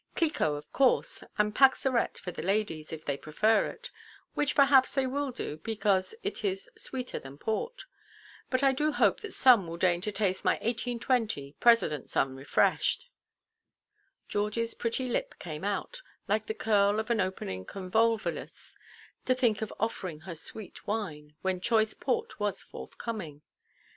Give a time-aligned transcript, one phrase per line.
[0.15, 3.91] Clicquot, of course, and Paxarette for the ladies, if they prefer it;
[4.33, 7.85] which perhaps they will do because it is sweeter than port.
[8.49, 13.11] But I do hope that some will deign to taste my 1820, Presidentʼs unrefreshed."
[14.27, 18.75] Georgieʼs pretty lip came out, like the curl of an opening convolvulus;
[19.25, 23.43] to think of offering her sweet wine, when choice port was forthcoming.